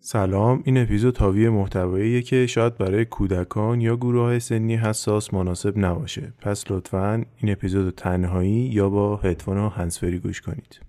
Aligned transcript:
سلام 0.00 0.62
این 0.64 0.78
اپیزود 0.78 1.18
حاوی 1.18 1.48
محتواییه 1.48 2.22
که 2.22 2.46
شاید 2.46 2.78
برای 2.78 3.04
کودکان 3.04 3.80
یا 3.80 3.96
گروه 3.96 4.38
سنی 4.38 4.76
حساس 4.76 5.34
مناسب 5.34 5.78
نباشه. 5.78 6.32
پس 6.40 6.70
لطفا 6.70 7.24
این 7.36 7.52
اپیزود 7.52 7.94
تنهایی 7.94 8.50
یا 8.50 8.88
با 8.88 9.16
هدفون 9.16 9.58
و 9.58 9.68
هنسفری 9.68 10.18
گوش 10.18 10.40
کنید. 10.40 10.80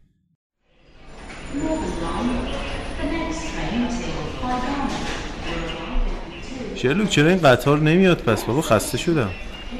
شلوک 6.75 7.09
چرا 7.09 7.29
این 7.29 7.37
قطار 7.37 7.79
نمیاد؟ 7.79 8.17
پس 8.17 8.43
بابا 8.43 8.61
خسته 8.61 8.97
شدم. 8.97 9.29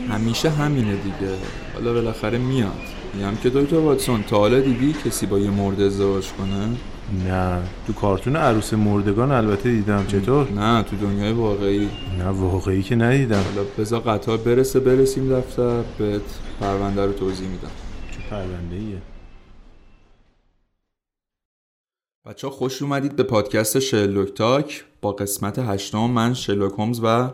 همیشه 0.10 0.50
همینه 0.50 0.96
دیگه. 0.96 1.34
حالا 1.74 1.94
بالاخره 1.94 2.38
میاد. 2.38 2.80
میگم 3.14 3.36
که 3.36 3.50
دکتر 3.50 3.76
واتسون 3.76 4.24
تا 4.24 4.38
حالا 4.38 4.60
دیدی 4.60 4.94
کسی 4.94 5.26
با 5.26 5.40
یه 5.40 5.50
مرد 5.50 5.82
ازدواج 5.82 6.28
کنه؟ 6.28 6.78
نه 7.14 7.64
تو 7.88 7.94
کارتون 7.94 8.36
عروس 8.36 8.74
مردگان 8.74 9.32
البته 9.32 9.72
دیدم 9.72 10.06
چطور؟ 10.08 10.52
نه 10.52 10.84
تو 10.84 10.96
دنیای 10.96 11.32
واقعی. 11.32 11.90
نه 12.18 12.28
واقعی 12.28 12.84
که 12.84 12.96
ندیدم. 12.96 13.42
حالا 13.42 13.64
بذار 13.78 14.00
قطار 14.00 14.38
برسه 14.38 14.80
برسیم 14.80 15.40
دفتر 15.40 15.84
بهت 15.98 16.22
پرونده 16.60 17.06
رو 17.06 17.14
توضیح 17.14 17.48
میدم. 17.48 17.72
چه 18.12 18.18
پرونده 18.30 18.76
ایه 18.76 19.02
بچه 22.26 22.48
ها 22.48 22.54
خوش 22.54 22.82
اومدید 22.82 23.16
به 23.16 23.24
پادکست 23.24 23.80
شلوک 23.80 24.34
تاک. 24.34 24.86
با 25.02 25.12
قسمت 25.12 25.60
هشتم 25.60 26.10
من 26.10 26.34
شلوک 26.34 26.74
هومز 26.74 27.02
و 27.04 27.30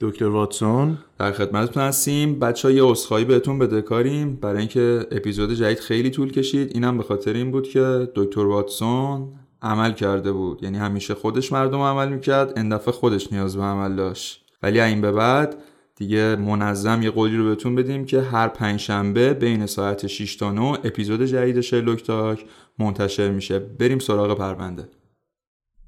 دکتر 0.00 0.24
واتسون. 0.24 0.98
در 1.18 1.32
خدمتتون 1.32 1.82
هستیم. 1.82 2.38
بچه 2.38 2.74
یه 2.74 2.86
اصخایی 2.86 3.24
بهتون 3.24 3.58
بدهکاریم 3.58 4.36
برای 4.36 4.58
اینکه 4.58 5.06
اپیزود 5.10 5.52
جدید 5.54 5.78
خیلی 5.80 6.10
طول 6.10 6.32
کشید 6.32 6.70
اینم 6.74 6.96
به 6.96 7.02
خاطر 7.02 7.32
این 7.32 7.50
بود 7.50 7.68
که 7.68 8.08
دکتر 8.14 8.40
واتسون 8.40 9.28
عمل 9.62 9.92
کرده 9.92 10.32
بود. 10.32 10.62
یعنی 10.62 10.78
همیشه 10.78 11.14
خودش 11.14 11.52
مردم 11.52 11.80
عمل 11.80 12.08
می‌کرد 12.08 12.58
این 12.58 12.68
دفعه 12.68 12.92
خودش 12.92 13.32
نیاز 13.32 13.56
به 13.56 13.62
عمل 13.62 13.96
داشت. 13.96 14.44
ولی 14.62 14.80
این 14.80 15.00
به 15.00 15.12
بعد 15.12 15.62
دیگه 15.96 16.36
منظم 16.36 17.02
یه 17.02 17.10
قولی 17.10 17.36
رو 17.36 17.44
بهتون 17.44 17.74
بدیم 17.74 18.04
که 18.04 18.20
هر 18.20 18.48
پنجشنبه 18.48 19.34
بین 19.34 19.66
ساعت 19.66 20.06
6 20.06 20.36
تا 20.36 20.52
9 20.52 20.62
اپیزود 20.84 21.22
جدید 21.22 21.60
شرلوک 21.60 22.02
تاک 22.02 22.44
منتشر 22.78 23.30
میشه. 23.30 23.58
بریم 23.58 23.98
سراغ 23.98 24.38
پرونده. 24.38 24.88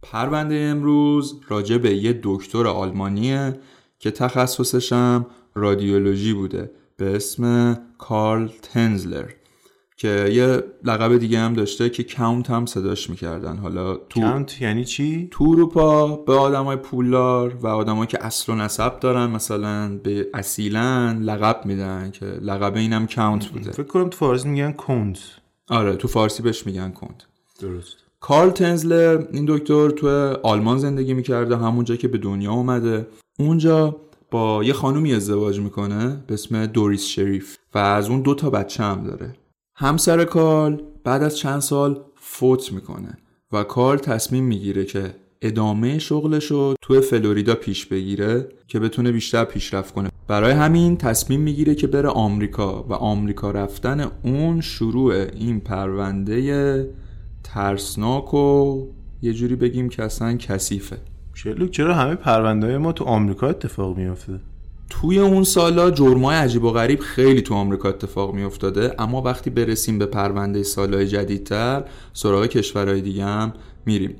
پرونده 0.02 0.54
امروز 0.54 1.40
راجع 1.48 1.76
به 1.78 1.94
یه 1.94 2.20
دکتر 2.22 2.66
آلمانیه 2.66 3.60
که 4.00 4.10
تخصصشم 4.10 5.26
رادیولوژی 5.54 6.32
بوده 6.32 6.70
به 6.96 7.16
اسم 7.16 7.78
کارل 7.98 8.48
تنزلر 8.62 9.30
که 9.96 10.30
یه 10.32 10.62
لقب 10.84 11.18
دیگه 11.18 11.38
هم 11.38 11.54
داشته 11.54 11.90
که 11.90 12.02
کاونت 12.02 12.50
هم 12.50 12.66
صداش 12.66 13.10
می‌کردن. 13.10 13.56
حالا 13.56 13.94
تو 13.94 14.20
کانت 14.20 14.62
یعنی 14.62 14.84
چی؟ 14.84 15.28
تو 15.30 15.44
اروپا 15.44 16.16
به 16.16 16.32
آدمای 16.32 16.76
پولدار 16.76 17.54
و 17.54 17.66
آدمایی 17.66 18.06
که 18.06 18.24
اصل 18.24 18.52
و 18.52 18.56
نسب 18.56 19.00
دارن 19.00 19.26
مثلا 19.26 19.98
به 20.02 20.28
اصیلا 20.34 21.18
لقب 21.20 21.60
میدن 21.64 22.10
که 22.10 22.26
لقب 22.26 22.76
اینم 22.76 23.06
کاونت 23.06 23.46
بوده. 23.46 23.70
فکر 23.70 23.82
کنم 23.82 24.08
تو 24.08 24.16
فارسی 24.16 24.48
میگن 24.48 24.72
کنت 24.72 25.18
آره 25.68 25.96
تو 25.96 26.08
فارسی 26.08 26.42
بهش 26.42 26.66
میگن 26.66 26.90
کند 26.90 27.22
درست. 27.60 27.96
کارل 28.20 28.50
تنزلر 28.50 29.24
این 29.32 29.44
دکتر 29.48 29.90
تو 29.90 30.08
آلمان 30.42 30.78
زندگی 30.78 31.14
می‌کرده 31.14 31.56
همونجا 31.56 31.96
که 31.96 32.08
به 32.08 32.18
دنیا 32.18 32.52
اومده. 32.52 33.06
اونجا 33.40 33.96
با 34.30 34.64
یه 34.64 34.72
خانومی 34.72 35.14
ازدواج 35.14 35.60
می‌کنه 35.60 36.24
به 36.26 36.34
اسم 36.34 36.66
دوریس 36.66 37.04
شریف 37.04 37.56
و 37.74 37.78
از 37.78 38.08
اون 38.08 38.20
دو 38.20 38.34
تا 38.34 38.50
بچه 38.50 38.82
هم 38.82 39.04
داره. 39.04 39.32
همسر 39.76 40.24
کارل 40.24 40.82
بعد 41.04 41.22
از 41.22 41.36
چند 41.36 41.60
سال 41.60 42.00
فوت 42.16 42.72
می‌کنه 42.72 43.18
و 43.52 43.62
کارل 43.62 43.98
تصمیم 43.98 44.44
می‌گیره 44.44 44.84
که 44.84 45.14
ادامه 45.42 45.98
شغلش 45.98 46.44
رو 46.44 46.74
تو 46.82 47.00
فلوریدا 47.00 47.54
پیش 47.54 47.86
بگیره 47.86 48.48
که 48.68 48.80
بتونه 48.80 49.12
بیشتر 49.12 49.44
پیشرفت 49.44 49.94
کنه. 49.94 50.10
برای 50.28 50.52
همین 50.52 50.96
تصمیم 50.96 51.40
می‌گیره 51.40 51.74
که 51.74 51.86
بره 51.86 52.08
آمریکا 52.08 52.82
و 52.82 52.92
آمریکا 52.92 53.50
رفتن 53.50 54.10
اون 54.24 54.60
شروع 54.60 55.12
این 55.12 55.60
پرونده 55.60 56.94
ترسناک 57.44 58.34
و 58.34 58.86
یه 59.22 59.32
جوری 59.32 59.56
بگیم 59.56 59.88
که 59.88 60.02
اصلا 60.02 60.36
کثیفه. 60.36 60.98
شلوک 61.34 61.70
چرا 61.70 61.94
همه 61.94 62.14
پرونده 62.14 62.66
های 62.66 62.78
ما 62.78 62.92
تو 62.92 63.04
آمریکا 63.04 63.48
اتفاق 63.48 63.96
میافته؟ 63.96 64.40
توی 64.90 65.18
اون 65.18 65.44
سالا 65.44 65.90
جرمای 65.90 66.36
عجیب 66.36 66.64
و 66.64 66.70
غریب 66.70 67.00
خیلی 67.00 67.42
تو 67.42 67.54
آمریکا 67.54 67.88
اتفاق 67.88 68.34
می 68.34 68.42
افتاده 68.42 68.94
اما 68.98 69.22
وقتی 69.22 69.50
برسیم 69.50 69.98
به 69.98 70.06
پرونده 70.06 70.62
سالهای 70.62 71.06
جدیدتر 71.06 71.84
سراغ 72.12 72.46
کشورهای 72.46 73.00
دیگه 73.00 73.24
هم 73.24 73.52
میریم 73.86 74.16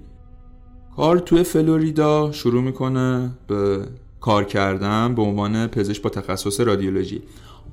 کار 0.97 1.19
توی 1.19 1.43
فلوریدا 1.43 2.33
شروع 2.33 2.63
می‌کنه 2.63 3.31
به 3.47 3.81
کار 4.21 4.45
کردن 4.45 5.15
به 5.15 5.23
عنوان 5.23 5.67
پزشک 5.67 6.03
با 6.03 6.11
تخصص 6.11 6.61
رادیولوژی 6.61 7.23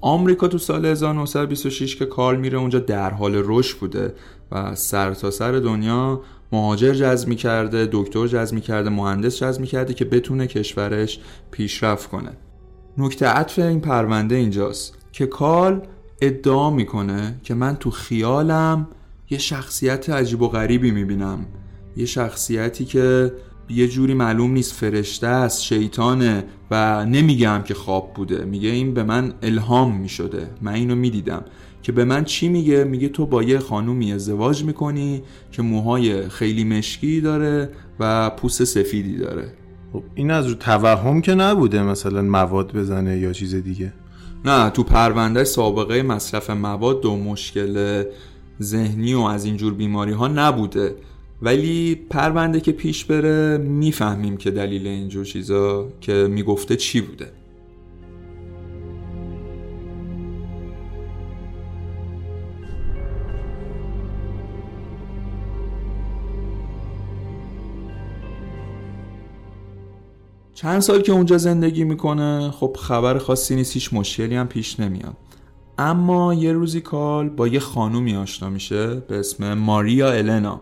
آمریکا 0.02 0.47
تو 0.47 0.58
سال 0.58 0.86
1926 0.86 1.96
که 1.96 2.06
کار 2.06 2.36
میره 2.36 2.58
اونجا 2.58 2.80
در 2.80 3.09
حال 3.09 3.42
رشد 3.46 3.78
بوده 3.78 4.14
و 4.52 4.76
سر 4.76 5.14
تا 5.14 5.31
سر 5.31 5.52
دنیا 5.52 6.22
مهاجر 6.52 6.94
جذب 6.94 7.34
کرده 7.34 7.90
دکتر 7.91 8.28
جذب 8.28 8.59
کرده 8.59 8.90
مهندس 8.90 9.38
جذب 9.38 9.63
کرده 9.63 9.94
که 9.94 10.06
بتونه 10.06 10.47
کشورش 10.47 11.19
پیشرفت 11.52 12.09
کنه. 12.09 12.31
نکته 12.97 13.25
عطف 13.25 13.59
این 13.59 13.80
پرونده 13.80 14.35
اینجاست 14.35 14.97
که 15.12 15.25
کال 15.25 15.81
ادعا 16.22 16.69
می‌کنه 16.69 17.35
که 17.44 17.53
من 17.53 17.75
تو 17.75 17.91
خیالم 17.91 18.88
یه 19.30 19.38
شخصیت 19.38 20.09
عجیب 20.09 20.41
و 20.41 20.47
غریبی 20.47 20.91
می‌بینم. 20.91 21.46
یه 21.97 22.06
شخصیتی 22.06 22.85
که 22.85 23.34
یه 23.69 23.88
جوری 23.88 24.14
معلوم 24.14 24.52
نیست 24.52 24.74
فرشته 24.74 25.28
است 25.28 25.64
شیطانه 25.64 26.44
و 26.72 27.06
نمیگم 27.06 27.62
که 27.66 27.74
خواب 27.74 28.14
بوده. 28.14 28.46
میگه 28.46 28.69
این 28.69 28.94
به 28.94 29.03
من 29.03 29.34
الهام 29.41 29.96
می‌شده. 29.96 30.47
من 30.62 30.74
اینو 30.74 30.96
می‌دیدم. 30.96 31.46
که 31.88 31.94
به 31.94 32.06
من 32.06 32.24
چی 32.24 32.50
میگه؟ 32.50 32.84
میگه 32.84 33.09
تو 33.09 33.25
با 33.25 33.44
یه 33.44 33.59
خانومی 33.59 34.14
ازدواج 34.14 34.64
می‌کنی 34.64 35.22
که 35.52 35.62
موهای 35.62 36.30
خیلی 36.30 36.64
مشکی 36.64 37.22
داره 37.22 37.70
و 38.00 38.30
پوست 38.30 38.64
سفیدی 38.64 39.18
داره. 39.18 39.53
خب 39.94 40.03
این 40.16 40.31
از 40.31 40.47
رو 40.47 40.53
توهم 40.53 41.22
که 41.22 41.36
نبوده 41.36 41.84
مثلا 41.84 42.22
مواد 42.22 42.74
بزنه 42.74 43.18
یا 43.18 43.34
چیز 43.34 43.56
دیگه؟ 43.56 43.94
نه 44.46 44.70
تو 44.70 44.84
پرونده 44.84 45.44
سابقه 45.44 46.02
مصرف 46.03 46.50
مواد 46.50 47.06
و 47.06 47.16
مشکل 47.16 48.03
ذهنی 48.62 49.14
و 49.14 49.20
از 49.20 49.46
اینجور 49.46 49.74
بیماری 49.74 50.12
ها 50.12 50.28
نبوده. 50.28 50.96
ولی 51.42 51.96
پرونده 52.09 52.59
که 52.59 52.72
پیش 52.72 53.06
بره 53.06 53.58
می‌فهمیم 53.58 54.38
که 54.38 54.52
دلیل 54.52 54.88
اینجور 54.88 55.26
چیزا 55.26 55.88
که 56.02 56.14
می‌گفته 56.14 56.76
چی 56.76 57.02
بوده. 57.02 57.28
چند 70.67 70.79
سال 70.79 71.01
که 71.01 71.11
اونجا 71.11 71.38
زندگی 71.38 71.83
می‌کنه 71.83 72.51
خب 72.51 72.78
خبر 72.79 73.17
خاصی 73.17 73.55
نیست 73.55 73.73
هیچ 73.73 73.94
مشکلی 73.94 74.35
هم 74.35 74.47
پیش 74.47 74.79
نمیاد. 74.79 75.17
اما 75.78 76.33
یه 76.33 76.51
روزی 76.51 76.81
کال 76.81 77.29
با 77.29 77.47
یه 77.47 77.59
خانومی 77.59 78.16
آشنا 78.16 78.50
میشه 78.50 78.95
به 78.95 79.19
اسم 79.19 79.53
ماریا 79.53 80.11
النا. 80.11 80.61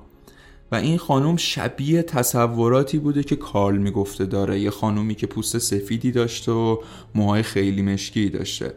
و 0.72 0.76
این 0.76 0.98
خانوم 0.98 1.38
شبیه 1.38 2.02
تصوراتی 2.02 2.98
بوده 2.98 3.24
که 3.24 3.36
کارل 3.36 3.78
می‌گفته 3.78 4.26
داره. 4.26 4.60
یه 4.60 4.70
خانومی 4.70 5.16
که 5.16 5.28
پوست 5.28 5.58
سفیدی 5.58 6.12
داشته 6.12 6.52
و 6.52 6.78
موهای 7.16 7.44
خیلی 7.44 7.82
مشکی 7.82 8.30
داشته. 8.30 8.74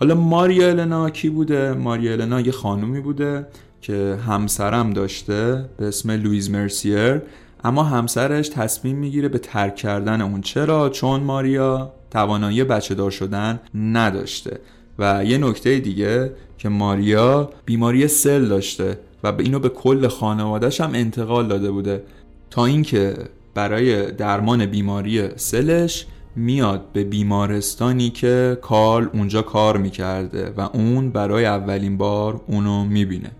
حالا 0.00 0.14
ماریا 0.14 0.68
النا 0.68 1.10
کی 1.10 1.28
بوده؟ 1.28 1.72
ماریا 1.72 2.12
النا 2.12 2.40
یه 2.40 2.52
خانومی 2.52 3.00
بوده 3.00 3.46
که 3.80 4.18
همسرم 4.26 4.92
داشته 4.92 5.68
به 5.76 5.88
اسم 5.88 6.10
لویز 6.10 6.50
مرسیر. 6.50 7.22
اما 7.64 7.82
همسرش 7.82 8.48
تصمیم 8.48 8.96
می‌گیره 8.96 9.28
به 9.28 9.38
ترک 9.38 9.76
کردن 9.76 10.20
اون. 10.20 10.40
چرا؟ 10.40 10.88
چون 10.88 11.20
ماریا 11.20 11.92
توانایی 12.10 12.64
بچه 12.64 12.94
دار 12.94 13.10
شدن 13.10 13.60
نداشته. 13.74 14.60
و 14.98 15.24
یه 15.24 15.38
نکته 15.38 15.78
دیگه 15.78 16.32
که 16.58 16.68
ماریا 16.68 17.50
بیماری 17.64 18.08
سل 18.08 18.48
داشته 18.48 18.98
و 19.24 19.32
اینو 19.38 19.58
به 19.58 19.68
کل 19.68 20.08
خانوادهش 20.08 20.80
هم 20.80 20.90
انتقال 20.94 21.48
داده 21.48 21.70
بوده. 21.70 22.02
تا 22.50 22.64
اینکه 22.66 23.14
برای 23.54 24.12
درمان 24.12 24.66
بیماری 24.66 25.28
سلش 25.36 26.06
میاد 26.36 26.84
به 26.92 27.04
بیمارستانی 27.04 28.10
که 28.10 28.58
کارل 28.62 29.08
اونجا 29.12 29.42
کار 29.42 29.76
می‌کرده 29.76 30.52
و 30.56 30.60
اون 30.60 31.10
برای 31.10 31.44
اولین 31.44 31.96
بار 31.96 32.40
اونو 32.46 32.84
می‌بینه. 32.84 33.30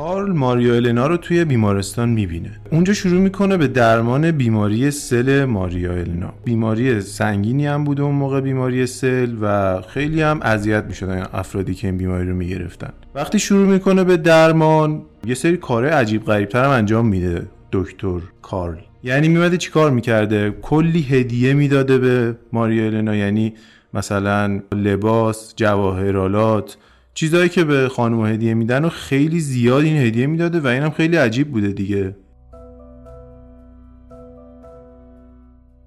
کارل 0.00 0.32
ماریا 0.32 0.74
النا 0.74 1.06
رو 1.06 1.16
توی 1.16 1.44
بیمارستان 1.44 2.08
می‌بینه. 2.08 2.50
اونجا 2.70 2.92
شروع 2.92 3.20
می‌کنه 3.20 3.56
به 3.56 3.66
درمان 3.68 4.30
بیماری 4.30 4.90
سل 4.90 5.44
ماریا 5.44 5.92
النا. 5.92 6.32
بیماری 6.44 7.00
سنگینی 7.00 7.66
هم 7.66 7.84
بوده 7.84 8.02
اون 8.02 8.14
موقع 8.14 8.40
بیماری 8.40 8.86
سل 8.86 9.34
و 9.42 9.80
خیلی 9.80 10.22
هم 10.22 10.40
اذیت 10.42 10.84
می‌شدن 10.84 11.26
افرادی 11.32 11.74
که 11.74 11.86
این 11.86 11.96
بیماری 11.96 12.28
رو 12.28 12.34
می‌گرفتن. 12.34 12.92
وقتی 13.14 13.38
شروع 13.38 13.66
می‌کنه 13.66 14.04
به 14.04 14.16
درمان 14.16 15.02
یه 15.26 15.34
سری 15.34 15.56
کار 15.56 15.86
عجیب 15.86 16.24
غریبتر 16.24 16.64
هم 16.64 16.70
انجام 16.70 17.06
میده 17.06 17.46
دکتر 17.72 18.20
کارل. 18.42 18.78
یعنی 19.02 19.28
میمده 19.28 19.56
چی 19.56 19.70
کار 19.70 19.90
می‌کرده؟ 19.90 20.50
کلی 20.62 21.02
هدیه 21.02 21.54
می‌داده 21.54 21.98
به 21.98 22.36
ماریا 22.52 22.84
النا. 22.84 23.16
یعنی 23.16 23.54
مثلا 23.94 24.60
لباس 24.74 25.52
جواهرالات 25.56 26.76
چیزهایی 27.20 27.48
که 27.48 27.64
به 27.64 27.88
خانم 27.88 28.26
هدیه 28.26 28.54
میدن 28.54 28.84
و 28.84 28.88
خیلی 28.88 29.40
زیاد 29.40 29.84
این 29.84 29.96
هدیه 29.96 30.26
می‌داده 30.26 30.60
و 30.60 30.66
اینم 30.66 30.90
خیلی 30.90 31.16
عجیب 31.16 31.50
بوده 31.50 31.72
دیگه. 31.72 32.16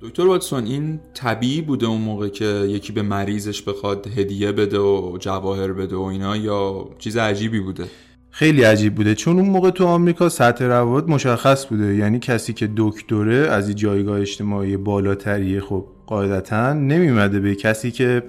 دکتر 0.02 0.26
واتسون 0.26 0.66
این 0.66 1.00
طبیعی 1.14 1.62
بوده 1.62 1.86
اون 1.86 2.02
موقع 2.02 2.28
که 2.28 2.46
یکی 2.46 2.94
به 2.94 3.02
مریضش 3.02 3.62
بخواد 3.62 4.08
هدیه 4.08 4.52
بده 4.52 4.80
و 4.80 5.18
جواهر 5.18 5.74
بده 5.74 5.96
و 5.96 6.02
اینا 6.02 6.38
یا 6.38 6.90
چیز 7.00 7.18
عجیبی 7.18 7.60
بوده؟ 7.60 7.86
خیلی 8.30 8.64
عجیب 8.64 8.96
بوده. 8.96 9.16
چون 9.16 9.40
اون 9.40 9.50
موقع 9.50 9.70
تو 9.70 9.86
آمریکا 9.86 10.30
سطح 10.30 10.66
روابط 10.66 11.10
مشخص 11.10 11.66
بوده. 11.66 11.96
یعنی 11.96 12.20
کسی 12.20 12.54
که 12.54 12.70
دکتره 12.78 13.36
از 13.36 13.68
این 13.68 13.76
جایگاه 13.76 14.20
اجتماعی 14.20 14.78
بالاتریه 14.78 15.62
خب 15.62 15.86
قاعدتا 16.14 16.74
نمیمده 16.74 17.40
به 17.40 17.56
کسی 17.56 17.92
که 17.92 18.24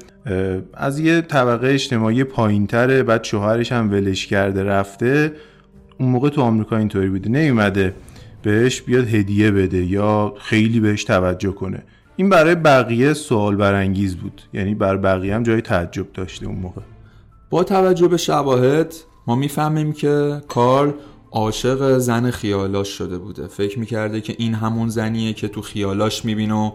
از 0.74 0.98
یه 0.98 1.20
طبقه 1.20 1.68
اجتماعی 1.68 2.24
پایینتره 2.24 3.02
بعد 3.02 3.24
شوهرش 3.24 3.72
هم 3.72 3.90
ولش 3.90 4.26
کرده 4.26 4.64
رفته 4.64 5.32
اون 6.00 6.08
موقع 6.08 6.28
تو 6.28 6.40
آمریکا 6.40 6.76
اینطوری 6.76 7.08
بوده. 7.08 7.30
نمیمده 7.30 7.94
بهش 8.42 8.82
بیاد 8.82 9.14
هدیه 9.14 9.50
بده 9.50 9.84
یا 9.84 10.34
خیلی 10.38 10.80
بهش 10.80 11.04
توجه 11.04 11.52
کنه. 11.52 11.82
این 12.16 12.28
برای 12.28 12.54
بقیه 12.54 13.14
سوال 13.14 13.56
برانگیز 13.56 14.16
بود. 14.16 14.42
یعنی 14.52 14.74
بر 14.74 14.96
بقیه 14.96 15.34
هم 15.34 15.42
جای 15.42 15.60
تعجب 15.60 16.12
داشته 16.14 16.46
اون 16.46 16.58
موقع. 16.58 16.82
با 17.50 17.64
توجه 17.64 18.08
به 18.08 18.16
شواهد 18.16 18.94
ما 19.26 19.34
می‌فهمیم 19.34 19.92
که 19.92 20.40
کارل 20.48 20.90
عاشق 21.32 21.98
زن 21.98 22.30
خیالاش 22.30 22.88
شده 22.88 23.18
بوده. 23.18 23.46
فکر 23.46 23.78
می‌کرده 23.78 24.20
که 24.20 24.34
این 24.38 24.54
همون 24.54 24.88
زنیه 24.88 25.32
که 25.32 25.48
تو 25.48 25.62
خیالاش 25.62 26.24
می‌بینه 26.24 26.54
و 26.54 26.70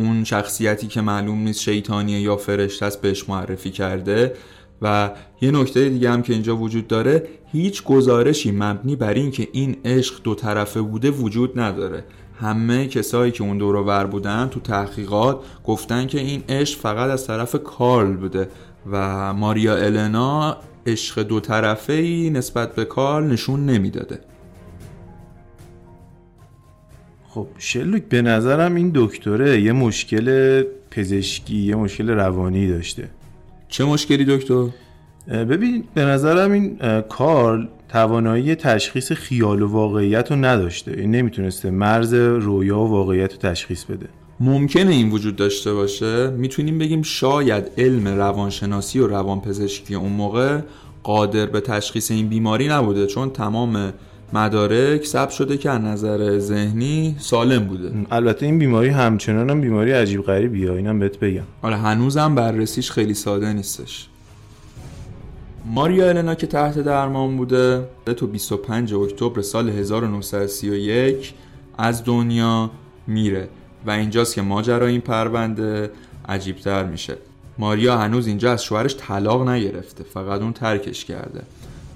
اون 0.00 0.24
شخصیتی 0.24 0.86
که 0.86 1.00
معلوم 1.00 1.38
نیست 1.38 1.60
شیطانیه 1.60 2.20
یا 2.20 2.36
فرشته 2.36 2.86
است 2.86 3.00
بهش 3.00 3.28
معرفی 3.28 3.70
کرده. 3.70 4.34
و 4.82 5.10
یه 5.40 5.50
نکته 5.50 5.88
دیگه 5.88 6.10
هم 6.10 6.22
که 6.22 6.32
اینجا 6.32 6.56
وجود 6.56 6.86
داره 6.86 7.28
هیچ 7.52 7.84
گزارشی 7.84 8.52
مبنی 8.52 8.96
بر 8.96 9.14
این 9.14 9.30
که 9.30 9.48
این 9.52 9.76
عشق 9.84 10.22
دو 10.22 10.34
طرفه 10.34 10.82
بوده 10.82 11.10
وجود 11.10 11.60
نداره. 11.60 12.04
همه 12.40 12.86
کسایی 12.86 13.32
که 13.32 13.44
اون 13.44 13.58
دور 13.58 13.76
ور 13.76 14.06
بودن 14.06 14.48
تو 14.48 14.60
تحقیقات 14.60 15.40
گفتن 15.64 16.06
که 16.06 16.20
این 16.20 16.42
عشق 16.48 16.78
فقط 16.78 17.10
از 17.10 17.26
طرف 17.26 17.56
کارل 17.64 18.16
بوده 18.16 18.48
و 18.90 19.34
ماریا 19.34 19.76
النا 19.76 20.56
عشق 20.86 21.22
دو 21.22 21.40
طرفه 21.40 21.92
ای 21.92 22.30
نسبت 22.30 22.74
به 22.74 22.84
کارل 22.84 23.26
نشون 23.26 23.66
نمی‌داده. 23.66 24.20
خب 27.34 27.46
شلوک 27.58 28.02
به 28.02 28.22
نظرم 28.22 28.74
این 28.74 28.92
دکتره 28.94 29.60
یه 29.60 29.72
مشکل 29.72 30.62
پزشکی 30.90 31.56
یه 31.56 31.74
مشکل 31.74 32.10
روانی 32.10 32.68
داشته. 32.68 33.08
چه 33.68 33.84
مشکلی 33.84 34.24
دکتر؟ 34.24 34.66
ببین 35.28 35.84
به 35.94 36.04
نظرم 36.04 36.52
این 36.52 36.78
کارل 37.08 37.66
توانایی 37.88 38.54
تشخیص 38.54 39.12
خیال 39.12 39.62
و 39.62 39.68
واقعیت 39.68 40.30
رو 40.30 40.36
نداشته. 40.36 40.92
این 40.92 41.10
نمی‌تونسته 41.10 41.70
مرز 41.70 42.14
رویا 42.14 42.78
و 42.78 42.88
واقعیت 42.88 43.32
رو 43.32 43.38
تشخیص 43.38 43.84
بده. 43.84 44.06
ممکنه 44.40 44.90
این 44.90 45.10
وجود 45.10 45.36
داشته 45.36 45.72
باشه؟ 45.72 46.30
می‌تونیم 46.30 46.78
بگیم 46.78 47.02
شاید 47.02 47.70
علم 47.78 48.08
روانشناسی 48.08 48.98
و 48.98 49.06
روانپزشکی 49.06 49.94
اون 49.94 50.12
موقع 50.12 50.60
قادر 51.02 51.46
به 51.46 51.60
تشخیص 51.60 52.10
این 52.10 52.28
بیماری 52.28 52.68
نبوده 52.68 53.06
چون 53.06 53.30
تمام 53.30 53.92
مدارک 54.32 55.06
ثبت 55.06 55.30
شده 55.30 55.56
که 55.56 55.70
از 55.70 55.80
نظر 55.80 56.38
ذهنی 56.38 57.16
سالم 57.18 57.64
بوده. 57.64 57.92
البته 58.10 58.46
این 58.46 58.58
بیماری 58.58 58.88
همچنان 58.88 59.50
هم 59.50 59.60
بیماری 59.60 59.92
عجیب 59.92 60.22
غریبیه. 60.22 60.72
اینم 60.72 60.98
بهت 60.98 61.18
بگم. 61.18 61.42
آره 61.62 61.76
هنوزم 61.76 62.34
بررسیش 62.34 62.90
خیلی 62.90 63.14
ساده 63.14 63.52
نیستش. 63.52 64.08
ماریا 65.66 66.08
النا 66.08 66.34
که 66.34 66.46
تحت 66.46 66.78
درمان 66.78 67.36
بوده 67.36 67.88
تو 68.16 68.26
25 68.26 68.94
اکتبر 68.94 69.40
سال 69.40 69.68
1931 69.68 71.34
از 71.78 72.04
دنیا 72.04 72.70
میره 73.06 73.48
و 73.86 73.90
اینجاست 73.90 74.34
که 74.34 74.42
ماجرا 74.42 74.86
این 74.86 75.00
پرونده 75.00 75.90
عجیبتر 76.28 76.84
میشه. 76.84 77.16
ماریا 77.58 77.98
هنوز 77.98 78.26
اینجا 78.26 78.52
از 78.52 78.64
شوهرش 78.64 78.96
طلاق 78.96 79.48
نگرفته 79.48 80.04
فقط 80.04 80.40
اون 80.40 80.52
ترکش 80.52 81.04
کرده. 81.04 81.42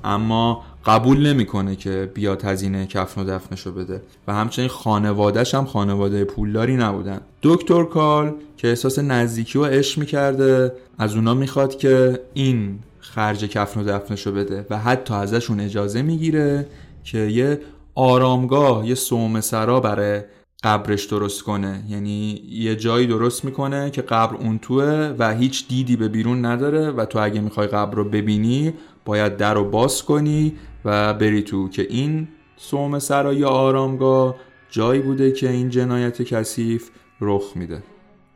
اما 0.05 0.63
قبول 0.87 1.27
نمی‌کنه 1.27 1.77
که 1.77 2.11
بیاد 2.15 2.45
هزینه 2.45 2.87
کفن 2.87 3.21
و 3.21 3.25
دفنشو 3.25 3.73
بده. 3.73 4.03
و 4.29 4.35
همچنین 4.35 4.69
خانوادهش 4.69 5.55
هم 5.55 5.65
خانواده 5.65 6.25
پولداری 6.25 6.77
نبودن. 6.77 7.21
دکتر 7.43 7.85
کال 7.85 8.35
که 8.57 8.69
احساس 8.69 8.99
نزدیکی 8.99 9.59
و 9.59 9.65
عشق 9.65 9.99
می‌کرده 9.99 10.73
از 10.99 11.15
اونا 11.15 11.35
می‌خواد 11.35 11.79
که 11.79 12.21
این 12.35 12.79
خرج 13.01 13.45
کفن 13.45 13.81
و 13.81 13.85
دفنشو 13.85 14.33
بده 14.33 14.67
و 14.71 14.79
حتی 14.79 15.15
ازشون 15.15 15.61
اجازه 15.61 16.03
می‌گیره 16.03 16.67
که 17.05 17.19
یه 17.19 17.61
آرامگاه 17.95 18.89
یه 18.89 18.95
سوم 18.95 19.41
سرا 19.41 19.81
برای 19.81 20.21
قبرش 20.63 21.05
درست 21.05 21.43
کنه. 21.43 21.83
یعنی 21.89 22.43
یه 22.51 22.77
جایی 22.77 23.07
درست 23.07 23.45
می‌کنه 23.45 23.91
که 23.91 24.03
قبر 24.03 24.37
اون 24.37 24.59
توه 24.59 25.15
و 25.19 25.35
هیچ 25.35 25.69
دیدی 25.69 25.97
به 25.97 26.09
بیرون 26.09 26.45
نداره 26.45 26.91
و 26.91 27.05
تو 27.05 27.19
اگه 27.19 27.41
می‌خوای 27.41 27.67
قبر 27.67 27.95
رو 27.95 28.05
ببینی 28.05 28.73
باید 29.05 29.37
در 29.37 29.55
رو 29.55 29.65
باز 29.65 30.03
کنی 30.03 30.53
و 30.85 31.15
بری 31.15 31.43
تو 31.43 31.69
که 31.69 31.87
این 31.91 32.29
سوم 32.57 32.99
سرا 32.99 33.35
یا 33.35 33.49
آرامگاه 33.49 34.35
جایی 34.71 35.01
بوده 35.01 35.33
که 35.33 35.51
این 35.51 35.71
جنایت 35.71 36.23
کثیف 36.23 36.91
رخ 37.21 37.53
میده. 37.55 37.83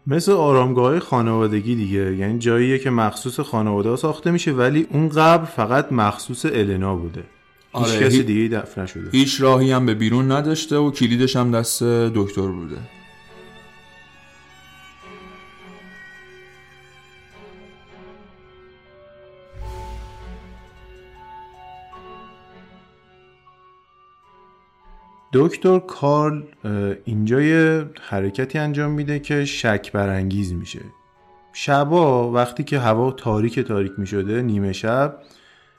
مثل 0.06 0.32
آرامگاه 0.32 0.98
خانوادگی 0.98 1.74
دیگه 1.74 2.16
یعنی 2.16 2.38
جاییه 2.38 2.78
که 2.78 2.90
مخصوص 2.90 3.40
خانواده 3.40 3.96
ساخته 3.96 4.30
میشه 4.30 4.52
ولی 4.52 4.86
اون 4.92 5.08
قبر 5.08 5.44
فقط 5.44 5.92
مخصوص 5.92 6.46
النا 6.46 6.96
بوده. 6.96 7.22
آره 7.72 7.92
هیچ 7.92 8.02
کسی 8.02 8.22
دیگه 8.22 8.56
دفن 8.56 8.82
نشده. 8.82 9.10
هیچ 9.12 9.40
راهی 9.40 9.72
هم 9.72 9.86
به 9.86 9.94
بیرون 9.94 10.32
نداشته 10.32 10.76
و 10.76 10.90
کلیدش 10.90 11.36
هم 11.36 11.50
دست 11.50 11.82
دکتر 11.82 12.46
بوده. 12.46 12.76
دکتر 25.32 25.78
کارل 25.78 26.42
اینجا 27.04 27.40
یه 27.40 27.84
حرکتی 28.08 28.58
انجام 28.58 28.90
میده 28.90 29.18
که 29.18 29.44
شک 29.44 29.92
برانگیز 29.92 30.52
میشه. 30.52 30.80
شبا 31.52 32.32
وقتی 32.32 32.64
که 32.64 32.78
هوا 32.78 33.10
تاریک 33.10 33.60
تاریک 33.60 33.92
می‌شده 33.98 34.42
نیمه 34.42 34.72
شب 34.72 35.18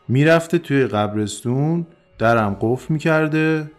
می‌رفته 0.07 0.57
توی 0.57 0.87
قبرستون 0.87 1.87
درم 2.17 2.57
قفل 2.61 2.93
می‌کرده. 2.93 3.71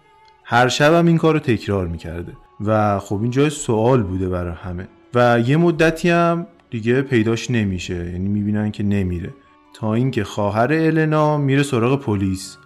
هر 0.44 0.68
شبم 0.68 1.06
این 1.06 1.18
کار 1.18 1.34
رو 1.34 1.40
تکرار 1.40 1.86
می‌کرده. 1.86 2.32
و 2.66 2.98
خب 2.98 3.22
این 3.22 3.30
جای 3.30 3.50
سوال 3.50 4.02
بوده 4.02 4.28
برای 4.28 4.54
همه. 4.54 4.88
و 5.14 5.40
یه 5.46 5.56
مدتی 5.56 6.10
هم 6.10 6.46
دیگه 6.70 7.02
پیداش 7.02 7.50
نمیشه. 7.50 7.94
یعنی 7.94 8.28
می‌بینن 8.28 8.70
که 8.70 8.82
نمیره. 8.82 9.30
تا 9.74 9.94
اینکه 9.94 10.24
خواهر 10.24 10.72
النا 10.72 11.38
میره 11.38 11.62
سراغ 11.62 12.00
پلیس. 12.00 12.56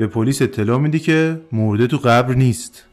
به 0.00 0.06
پلیس 0.06 0.42
اطلاع 0.42 0.78
میدی 0.78 0.98
که 0.98 1.40
مرده 1.52 1.86
تو 1.86 1.96
قبر 1.96 2.34
نیست 2.34 2.84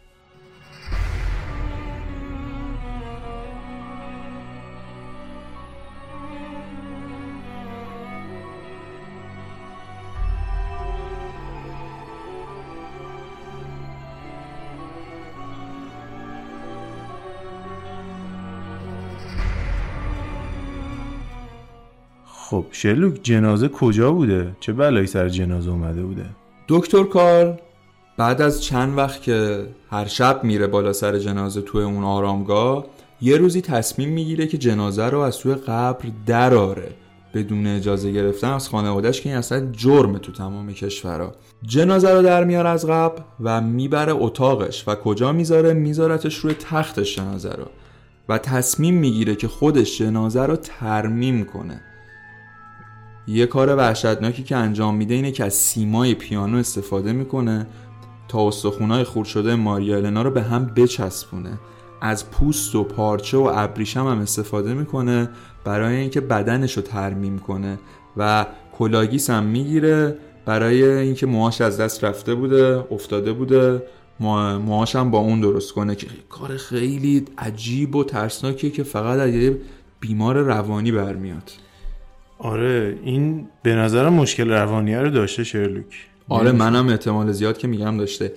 خب 22.26 22.66
شلوک 22.72 23.20
جنازه 23.24 23.68
کجا 23.68 24.12
بوده؟ 24.12 24.56
چه 24.60 24.74
بلایی 24.74 25.08
سر 25.08 25.30
جنازه 25.30 25.72
اومده 25.72 26.04
بوده؟ 26.04 26.26
دکتر 26.68 27.04
کارل 27.04 27.54
بعد 28.18 28.42
از 28.42 28.64
چند 28.64 28.98
وقت 28.98 29.22
که 29.22 29.68
هر 29.90 30.06
شب 30.06 30.44
میره 30.44 30.68
بالا 30.68 30.94
سر 30.94 31.20
جنازه 31.20 31.62
توی 31.62 31.84
اون 31.84 32.04
آرامگاه 32.04 32.86
یه 33.22 33.38
روزی 33.38 33.62
تصمیم 33.62 34.10
می‌گیره 34.10 34.48
که 34.48 34.58
جنازه 34.58 35.06
رو 35.06 35.20
از 35.20 35.38
توی 35.38 35.56
قبر 35.56 36.06
دراره 36.26 36.90
بدون 37.34 37.68
اجازه 37.68 38.12
گرفتن 38.12 38.52
از 38.52 38.70
خانوادهش 38.70 39.22
که 39.22 39.30
این 39.30 39.38
اصلا 39.38 39.72
جرم 39.72 40.18
تو 40.18 40.32
تمام 40.32 40.74
کشورها. 40.74 41.32
جنازه 41.64 42.10
رو 42.10 42.22
در 42.22 42.44
میاره 42.44 42.70
از 42.70 42.88
قبر 42.88 43.22
و 43.40 43.62
می‌بره 43.62 44.14
اتاقش 44.14 44.84
و 44.88 44.96
کجا 44.96 45.32
می‌ذاره؟ 45.32 45.74
میذارتش 45.74 46.36
روی 46.36 46.54
تختش 46.54 47.16
جنازه 47.16 47.50
رو. 47.50 47.66
و 48.30 48.38
تصمیم 48.38 48.98
می‌گیره 48.98 49.36
که 49.36 49.48
خودش 49.48 49.98
جنازه 49.98 50.44
رو 50.44 50.56
ترمیم 50.56 51.46
کنه. 51.46 51.82
یه 53.28 53.46
کار 53.46 53.76
وحشتناکی 53.76 54.44
که 54.44 54.56
انجام 54.56 54.96
میده 54.96 55.14
اینه 55.14 55.32
که 55.32 55.46
از 55.46 55.54
سیمای 55.54 56.14
پیانو 56.14 56.58
استفاده 56.58 57.14
می‌کنه 57.14 57.68
تا 58.28 58.48
استخونای 58.48 59.04
خورد 59.04 59.28
شده 59.28 59.56
ماریا 59.56 59.98
النا 59.98 60.22
رو 60.22 60.32
به 60.32 60.42
هم 60.42 60.66
بچسبونه. 60.66 61.60
از 62.02 62.32
پوست 62.32 62.76
و 62.76 62.84
پارچه 62.84 63.38
و 63.38 63.52
ابریشم 63.56 64.08
هم 64.08 64.20
استفاده 64.20 64.74
می‌کنه 64.74 65.30
برای 65.64 65.96
اینکه 65.96 66.22
بدنش 66.22 66.78
رو 66.78 66.84
ترمیم 66.84 67.40
کنه 67.40 67.80
و 68.18 68.46
کلاگیس 68.78 69.30
هم 69.30 69.44
می‌گیره 69.44 70.18
برای 70.46 70.84
اینکه 70.84 71.26
موهاش 71.26 71.62
از 71.62 71.78
دست 71.78 72.04
رفته 72.04 72.36
بوده 72.36 72.84
افتاده 72.92 73.34
بوده. 73.34 73.84
موهاش 74.20 74.96
هم 74.96 75.12
با 75.12 75.20
اون 75.20 75.42
درست 75.42 75.74
کنه 75.74 75.96
که 75.96 76.08
کار 76.30 76.58
خیلی 76.58 77.26
عجیب 77.38 77.96
و 77.96 78.04
ترسناکیه 78.04 78.70
که 78.70 78.84
فقط 78.84 79.20
از 79.20 79.34
یه 79.34 79.58
بیمار 80.00 80.38
روانی 80.38 80.92
برمیاد. 80.92 81.52
آره 82.40 82.98
این 83.04 83.48
به 83.64 83.76
نظرم 83.76 84.14
مشکل 84.14 84.50
روانی 84.50 84.96
رو 84.96 85.10
داشته 85.10 85.44
شرلوک. 85.44 86.08
آره 86.30 86.52
منم 86.52 86.90
احتمال 86.90 87.32
زیاد 87.32 87.58
که 87.58 87.68
میگم 87.68 87.98
داشته. 87.98 88.34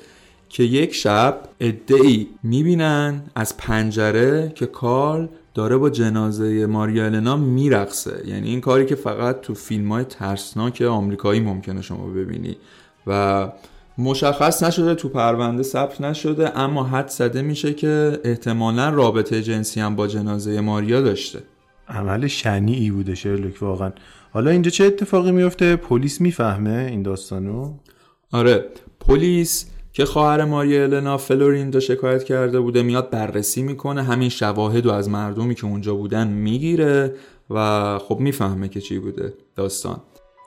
که 0.48 0.62
یک 0.62 0.94
شب 0.94 1.40
ای 1.88 2.26
می‌بینن 2.42 3.22
از 3.34 3.56
پنجره 3.56 4.52
که 4.54 4.66
کارل 4.66 5.26
داره 5.54 5.76
با 5.76 5.90
جنازه 5.90 6.66
ماریا 6.66 7.04
النا 7.04 7.36
میرقصه. 7.36 8.22
یعنی 8.26 8.48
این 8.48 8.60
کاری 8.60 8.86
که 8.86 8.94
فقط 8.94 9.40
تو 9.40 9.54
فیلم 9.54 9.92
های 9.92 10.04
ترسناک 10.04 10.82
آمریکایی 10.82 11.40
ممکنه 11.40 11.82
شما 11.82 12.06
ببینی. 12.06 12.56
و 13.06 13.48
مشخص 13.98 14.62
نشده 14.62 14.94
تو 14.94 15.08
پرونده 15.08 15.62
ثبت 15.62 16.00
نشده 16.00 16.58
اما 16.58 16.84
حد 16.84 17.08
زده 17.08 17.42
میشه 17.42 17.74
که 17.74 18.20
احتمالا 18.24 18.88
رابطه 18.88 19.42
جنسی 19.42 19.80
هم 19.80 19.96
با 19.96 20.06
جنازه 20.06 20.60
ماریا 20.60 21.00
داشته. 21.00 21.38
عمل 21.90 22.26
شنیعی 22.26 22.90
بوده 22.90 23.14
شرلوک 23.14 23.62
واقعا. 23.62 23.92
حالا 24.32 24.50
اینجا 24.50 24.70
چه 24.70 24.84
اتفاقی 24.84 25.32
میفته؟ 25.32 25.76
پلیس 25.76 26.20
می‌فهمه 26.20 26.86
این 26.90 27.02
داستانو؟ 27.02 27.74
آره 28.32 28.64
پلیس 29.00 29.70
که 29.92 30.04
خواهر 30.04 30.44
ماریا 30.44 30.82
النا 30.82 31.16
فلورین 31.16 31.80
شکایت 31.80 32.24
کرده 32.24 32.60
بوده 32.60 32.82
میاد 32.82 33.10
بررسی 33.10 33.62
می‌کنه 33.62 34.02
همین 34.02 34.28
شواهد 34.28 34.86
و 34.86 34.92
از 34.92 35.08
مردمی 35.08 35.54
که 35.54 35.64
اونجا 35.64 35.94
بودن 35.94 36.28
می‌گیره 36.28 37.14
و 37.50 37.98
خب 37.98 38.20
می‌فهمه 38.20 38.68
که 38.68 38.80
چی 38.80 38.98
بوده 38.98 39.34
داستان. 39.56 40.00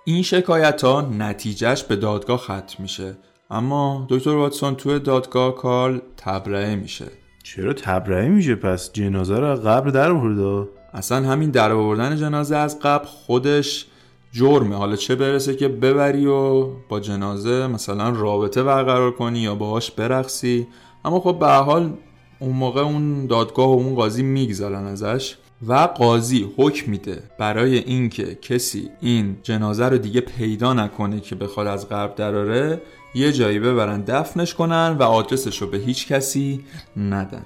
این 0.06 0.24
شکایت 0.24 0.84
ها 0.84 1.02
نتیجهش 1.02 1.84
به 1.84 1.96
دادگاه 1.96 2.38
ختم 2.38 2.76
میشه. 2.80 3.16
اما 3.50 4.08
دکتر 4.10 4.30
واتسون 4.30 4.76
توی 4.76 5.00
دادگاه 5.00 5.56
کارل 5.56 6.00
تبرئه 6.18 6.76
میشه. 6.76 7.06
چرا 7.44 7.74
تبرئه 7.74 8.30
میشه؟ 8.30 8.56
پس 8.56 8.94
جنازه 8.94 9.40
رو 9.40 9.56
قبر 9.56 9.90
در 9.90 10.14
برده؟ 10.14 10.70
اصلا 10.94 11.30
همین 11.30 11.50
در 11.50 11.72
آوردن 11.72 12.16
جنازه 12.16 12.56
از 12.56 12.80
قبل 12.80 13.06
خودش 13.06 13.86
جرمه. 14.32 14.76
حالا 14.76 14.96
چه 14.96 15.16
برسه 15.16 15.56
که 15.56 15.68
ببری 15.68 16.26
و 16.26 16.68
با 16.90 17.00
جنازه 17.00 17.68
مثلا 17.68 18.10
رابطه 18.10 18.64
برقرار 18.64 19.12
کنی 19.12 19.40
یا 19.40 19.56
باهاش 19.56 19.92
برقصی. 19.92 20.68
اما 21.06 21.20
خب 21.20 21.40
به 21.40 21.48
حال 21.48 21.94
اون 22.40 22.56
موقع 22.56 22.82
اون 22.82 23.28
دادگاه 23.28 23.68
و 23.68 23.72
اون 23.72 23.96
قاضی 23.96 24.24
می‌گذارن 24.24 24.86
ازش 24.86 25.36
و 25.68 25.74
قاضی 25.74 26.50
حکم 26.58 26.92
میده 26.92 27.24
برای 27.40 27.78
اینکه 27.78 28.36
کسی 28.36 28.90
این 29.02 29.38
جنازه 29.44 29.86
رو 29.90 29.98
دیگه 29.98 30.22
پیدا 30.22 30.74
نکنه 30.74 31.20
که 31.20 31.36
بخواد 31.36 31.68
از 31.68 31.90
قبر 31.90 32.16
دراره 32.16 32.82
یه 33.16 33.32
جایی 33.32 33.60
ببرن 33.60 34.02
دفنش 34.02 34.54
کنن 34.54 34.96
و 35.00 35.04
آدرسش 35.04 35.62
رو 35.62 35.68
به 35.68 35.78
هیچ 35.78 36.08
کسی 36.08 36.64
ندن. 36.98 37.46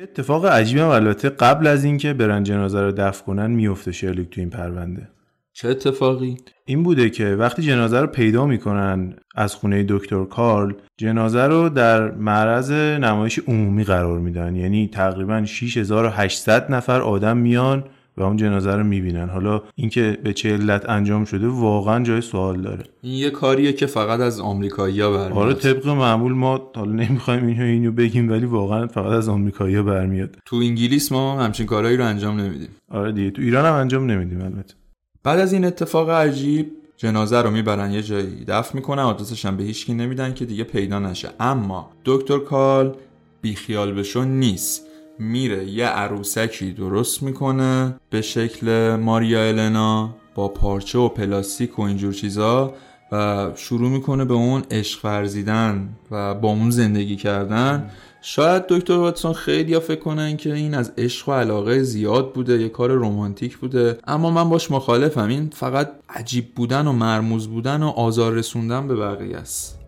یه 0.00 0.04
اتفاق 0.04 0.46
عجیبه 0.46 0.86
البته 0.86 1.28
قبل 1.28 1.66
از 1.66 1.84
اینکه 1.84 2.12
برن 2.12 2.42
جنازه 2.42 2.80
رو 2.80 2.92
دفن 2.92 3.24
کنن 3.24 3.50
میفته 3.50 3.92
شرلوک 3.92 4.30
تو 4.30 4.40
این 4.40 4.50
پرونده. 4.50 5.08
چه 5.52 5.68
اتفاقی؟ 5.68 6.36
این 6.64 6.82
بوده 6.82 7.10
که 7.10 7.26
وقتی 7.26 7.62
جنازه 7.62 8.00
رو 8.00 8.06
پیدا 8.06 8.46
می‌کنن 8.46 9.16
از 9.34 9.54
خونه 9.54 9.84
دکتر 9.88 10.24
کارل 10.24 10.72
جنازه 10.96 11.46
رو 11.46 11.68
در 11.68 12.10
معرض 12.10 12.72
نمایش 12.72 13.38
عمومی 13.38 13.84
قرار 13.84 14.18
میدن. 14.18 14.56
یعنی 14.56 14.88
تقریبا 14.92 15.44
6800 15.44 16.72
نفر 16.72 17.00
آدم 17.00 17.36
میان 17.36 17.84
و 18.20 18.22
اون 18.22 18.36
جنازه 18.36 18.74
رو 18.74 18.84
می‌بینن. 18.84 19.28
حالا 19.28 19.62
اینکه 19.74 20.18
به 20.24 20.32
چه 20.32 20.52
علت 20.52 20.88
انجام 20.88 21.24
شده 21.24 21.48
واقعا 21.48 22.04
جای 22.04 22.20
سوال 22.20 22.60
داره. 22.60 22.84
این 23.02 23.14
یه 23.14 23.30
کاریه 23.30 23.72
که 23.72 23.86
فقط 23.86 24.20
از 24.20 24.40
آمریکایی‌ها 24.40 25.10
برمیاد. 25.10 25.38
آره 25.38 25.54
طبق 25.54 25.88
معمول 25.88 26.32
ما 26.32 26.70
حالا 26.76 26.92
نمی‌خوایم 26.92 27.46
اینو 27.46 27.64
اینو 27.64 27.92
بگیم 27.92 28.30
ولی 28.30 28.46
واقعا 28.46 28.86
فقط 28.86 29.12
از 29.12 29.28
آمریکایی‌ها 29.28 29.82
برمیاد. 29.82 30.36
تو 30.44 30.56
انگلیس 30.56 31.12
ما 31.12 31.42
همچین 31.42 31.66
کارهایی 31.66 31.96
رو 31.96 32.04
انجام 32.04 32.40
نمیدیم. 32.40 32.68
آره 32.90 33.12
دیگه 33.12 33.30
تو 33.30 33.42
ایران 33.42 33.66
هم 33.66 33.74
انجام 33.74 34.10
نمیدیم 34.10 34.42
البته. 34.42 34.74
بعد 35.22 35.38
از 35.38 35.52
این 35.52 35.64
اتفاق 35.64 36.10
عجیب 36.10 36.70
جنازه 36.96 37.42
رو 37.42 37.50
می‌برن 37.50 37.90
یه 37.90 38.02
جایی 38.02 38.44
دفن 38.48 38.78
می‌کنن 38.78 39.02
آدرسش 39.02 39.46
هم 39.46 39.56
به 39.56 39.62
هیچکی 39.62 39.94
نمیدن 39.94 40.34
که 40.34 40.44
دیگه 40.44 40.64
پیدا 40.64 40.98
نشه. 40.98 41.28
اما 41.40 41.90
دکتر 42.04 42.38
کال 42.38 42.96
بیخیال 43.42 43.92
بشو 43.92 44.24
نیست. 44.24 44.86
میره. 45.20 45.64
یه 45.64 45.86
عروسکی 45.86 46.72
درست 46.72 47.22
می‌کنه 47.22 47.94
به 48.10 48.22
شکل 48.22 48.96
ماریا 48.96 49.42
النا 49.42 50.14
با 50.34 50.48
پارچه 50.48 50.98
و 50.98 51.08
پلاستیک 51.08 51.78
و 51.78 51.82
اینجور 51.82 52.12
چیزا 52.12 52.74
و 53.12 53.50
شروع 53.56 53.90
می‌کنه 53.90 54.24
به 54.24 54.34
اون 54.34 54.62
عشق 54.70 55.04
ورزیدن 55.04 55.88
و 56.10 56.34
با 56.34 56.48
اون 56.48 56.70
زندگی 56.70 57.16
کردن. 57.16 57.90
شاید 58.22 58.66
دکتر 58.66 58.96
واتسون 58.96 59.32
خیلی 59.32 59.78
فکر 59.78 60.00
کنن 60.00 60.36
که 60.36 60.54
این 60.54 60.74
از 60.74 60.92
عشق 60.98 61.28
و 61.28 61.32
علاقه 61.32 61.82
زیاد 61.82 62.32
بوده 62.32 62.62
یه 62.62 62.68
کار 62.68 62.90
رومانتیک 62.90 63.58
بوده. 63.58 63.98
اما 64.06 64.30
من 64.30 64.48
باش 64.48 64.70
مخالفم. 64.70 65.28
این 65.28 65.50
فقط 65.54 65.90
عجیب 66.08 66.54
بودن 66.54 66.86
و 66.86 66.92
مرموز 66.92 67.48
بودن 67.48 67.82
و 67.82 67.88
آزار 67.88 68.32
رسوندن 68.32 68.88
به 68.88 68.96
بقیه 68.96 69.36
است. 69.36 69.78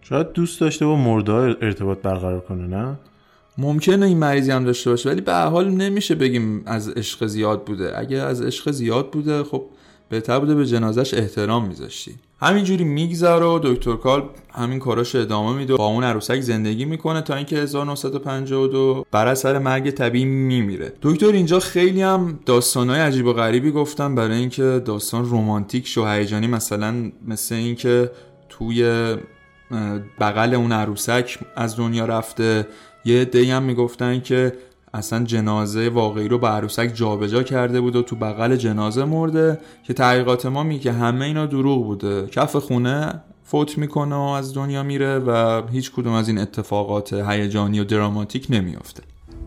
شاید 0.00 0.32
دوست 0.32 0.60
داشته 0.60 0.86
با 0.86 0.96
مرده 0.96 1.32
ارتباط 1.32 1.98
برقرار 1.98 2.40
کنه 2.40 2.66
نه؟ 2.66 2.98
ممکنه 3.60 4.06
این 4.06 4.18
مریضی 4.18 4.50
هم 4.50 4.64
داشته 4.64 4.90
باشه 4.90 5.08
ولی 5.10 5.20
به 5.20 5.34
حال 5.34 5.70
نمیشه 5.70 6.14
بگیم 6.14 6.62
از 6.66 6.88
عشق 6.88 7.26
زیاد 7.26 7.64
بوده. 7.64 7.98
اگه 7.98 8.16
از 8.16 8.42
عشق 8.42 8.70
زیاد 8.70 9.10
بوده 9.10 9.44
خب 9.44 9.62
بهتر 10.08 10.38
بوده 10.38 10.54
به 10.54 10.66
جنازش 10.66 11.14
احترام 11.14 11.68
میذاشتی. 11.68 12.14
همینجوری 12.42 12.84
میگذره 12.84 13.44
و 13.44 13.60
دکتر 13.62 13.96
کال 13.96 14.22
همین 14.52 14.78
کاراش 14.78 15.14
ادامه 15.14 15.58
میده 15.58 15.74
با 15.76 15.86
اون 15.86 16.04
عروسک 16.04 16.40
زندگی 16.40 16.84
می‌کنه 16.84 17.20
تا 17.20 17.34
اینکه 17.34 17.56
1952 17.56 19.06
بر 19.10 19.26
اثر 19.26 19.58
مرگ 19.58 19.90
طبیعی 19.90 20.24
میمیره. 20.24 20.92
دکتر 21.02 21.32
اینجا 21.32 21.60
خیلی 21.60 22.02
هم 22.02 22.38
داستانهای 22.46 23.00
عجیب 23.00 23.26
و 23.26 23.32
غریبی 23.32 23.70
گفتن 23.70 24.14
برای 24.14 24.36
اینکه 24.36 24.82
داستان 24.84 25.24
رمانتیک 25.30 25.86
شو 25.86 26.06
هیجانی 26.06 26.46
مثلا 26.46 27.10
مثل 27.26 27.54
اینکه 27.54 28.10
توی 28.48 29.14
بغل 30.20 30.54
اون 30.54 30.72
عروسک 30.72 31.38
از 31.56 31.76
دنیا 31.76 32.04
رفته 32.04 32.66
یه 33.04 33.24
دی 33.24 33.50
هم 33.50 33.62
می‌گفتن 33.62 34.20
که 34.20 34.52
اصلا 34.94 35.24
جنازه 35.24 35.88
واقعی 35.88 36.28
رو 36.28 36.38
به 36.38 36.48
عروسک 36.48 36.90
جابجا 36.94 37.42
کرده 37.42 37.80
بود 37.80 37.96
و 37.96 38.02
تو 38.02 38.16
بغل 38.16 38.56
جنازه 38.56 39.04
مرده 39.04 39.58
که 39.82 39.92
تحقیقات 39.92 40.46
ما 40.46 40.62
میگه 40.62 40.92
همه 40.92 41.24
اینا 41.24 41.46
دروغ 41.46 41.84
بوده. 41.84 42.26
کف 42.26 42.56
خونه 42.56 43.20
فوت 43.44 43.78
می‌کنه 43.78 44.16
و 44.16 44.18
از 44.18 44.54
دنیا 44.54 44.82
میره 44.82 45.18
و 45.18 45.62
هیچ 45.72 45.92
کدوم 45.92 46.12
از 46.12 46.28
این 46.28 46.38
اتفاقات 46.38 47.12
هیجانی 47.12 47.80
و 47.80 47.84
دراماتیک 47.84 48.46
نمیافته. 48.50 49.02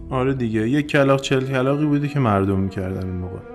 آره 0.09 0.33
دیگه 0.33 0.69
یه 0.69 0.81
کلاق 0.81 1.21
چل 1.21 1.45
کلاقی 1.45 1.85
بوده 1.85 2.07
که 2.07 2.19
مردم 2.19 2.59
می‌کردن 2.59 3.05
این 3.05 3.15
موقع. 3.15 3.52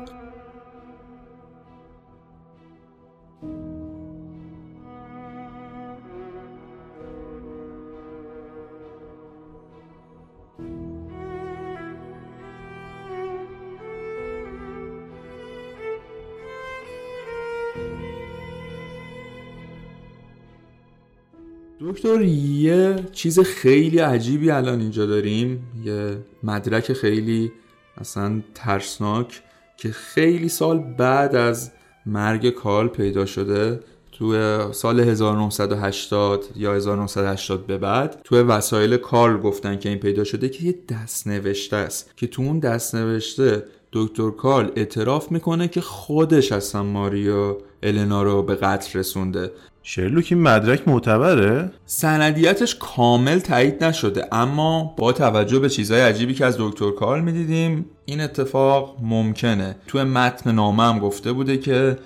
دکتر 21.99 22.23
یه 22.23 22.97
چیز 23.13 23.41
خیلی 23.41 23.99
عجیبی 23.99 24.51
الان 24.51 24.81
اینجا 24.81 25.07
داریم. 25.07 25.67
یه 25.85 26.19
مدرک 26.43 26.93
خیلی 26.93 27.53
اصلا 27.97 28.43
ترسناک 28.55 29.43
که 29.77 29.91
خیلی 29.91 30.49
سال 30.49 30.79
بعد 30.79 31.37
از 31.37 31.71
مرگ 32.07 32.51
کارل 32.51 32.89
پیدا 32.89 33.27
شده. 33.27 33.81
تو 34.13 34.73
سال 34.73 35.01
1980 35.01 36.45
یا 36.57 36.75
1980 36.75 37.67
به 37.67 37.79
بعد 37.79 38.21
تو 38.25 38.37
وسایل 38.37 38.97
کارل 38.97 39.41
گفتن 39.41 39.79
که 39.79 39.89
این 39.89 39.99
پیدا 39.99 40.25
شده 40.25 40.49
که 40.49 40.65
یه 40.65 40.75
دست 40.89 41.27
نوشته 41.27 41.77
است. 41.77 42.17
که 42.17 42.27
تو 42.27 42.43
اون 42.43 42.59
دست 42.59 42.95
نوشته 42.95 43.65
دکتر 43.93 44.31
کارل 44.31 44.71
اعتراف 44.77 45.33
می‌کنه 45.33 45.69
که 45.69 45.81
خودش 45.81 46.53
اصلا 46.53 46.83
ماریا 46.83 47.59
النا 47.83 48.23
رو 48.23 48.43
به 48.43 48.55
قتل 48.55 48.99
رسونده. 48.99 49.53
شرلوک 49.91 50.29
این 50.31 50.43
مدرک 50.43 50.89
معتبره؟ 50.89 51.71
سندیتش 51.87 52.77
کامل 52.81 53.39
تایید 53.39 53.85
نشده 53.85 54.29
اما 54.33 54.95
با 54.97 55.13
توجه 55.13 55.59
به 55.59 55.69
چیزهای 55.69 56.01
عجیبی 56.01 56.35
که 56.35 56.45
از 56.45 56.57
دکتر 56.59 56.91
کارل 56.91 57.21
می‌دیدیم 57.21 57.87
این 58.05 58.21
اتفاق 58.21 58.97
ممکنه 59.03 59.77
تو 59.87 60.05
متن 60.05 60.53
نامه 60.53 60.83
هم 60.83 60.99
گفته 60.99 61.33
بوده 61.33 61.57
که 61.57 61.99